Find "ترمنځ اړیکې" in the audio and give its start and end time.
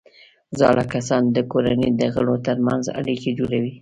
2.47-3.29